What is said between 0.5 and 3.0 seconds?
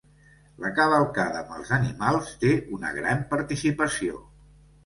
La cavalcada amb els animals té una